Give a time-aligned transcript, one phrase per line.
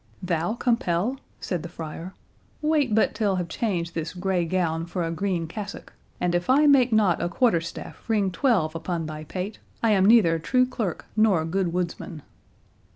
[0.23, 2.15] "Thou compel!" said the friar;
[2.63, 6.65] "wait but till have changed this grey gown for a green cassock, and if I
[6.65, 11.05] make not a quarter staff ring twelve upon thy pate, I am neither true clerk
[11.15, 12.23] nor good woodsman."